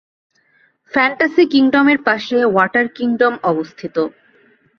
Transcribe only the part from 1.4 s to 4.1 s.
কিংডমের পাশে water kingdom অবস্থিত।